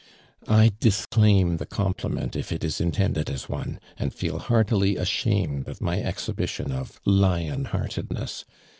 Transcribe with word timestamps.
"I 0.61 0.71
disclaim 0.79 1.57
the 1.57 1.67
compliment, 1.67 2.35
if 2.35 2.51
it 2.51 2.63
is 2.63 2.81
in 2.81 2.89
tended 2.91 3.29
as 3.29 3.47
one, 3.47 3.79
and 3.99 4.11
feel 4.11 4.39
heartily 4.39 4.97
ashamed 4.97 5.67
of 5.67 5.79
my 5.79 6.01
exhibition 6.01 6.71
of 6.71 6.99
lion 7.05 7.65
heartedncss. 7.65 8.45